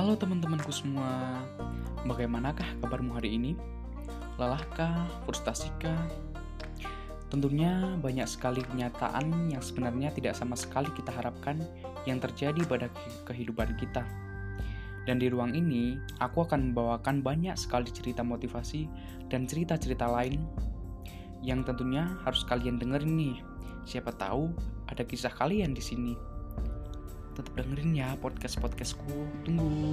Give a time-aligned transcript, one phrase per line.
[0.00, 1.44] Halo teman-temanku semua,
[2.08, 3.52] bagaimanakah kabarmu hari ini?
[4.40, 5.04] Lelahkah?
[5.28, 6.08] Frustrasikah?
[7.28, 11.60] Tentunya banyak sekali kenyataan yang sebenarnya tidak sama sekali kita harapkan
[12.08, 12.88] yang terjadi pada
[13.28, 14.00] kehidupan kita.
[15.04, 18.88] Dan di ruang ini, aku akan membawakan banyak sekali cerita motivasi
[19.28, 20.40] dan cerita-cerita lain
[21.44, 23.36] yang tentunya harus kalian dengerin nih.
[23.84, 24.48] Siapa tahu
[24.88, 26.16] ada kisah kalian di sini.
[27.40, 29.46] Tetap dengerin ya podcast-podcastku.
[29.48, 29.89] Tunggu.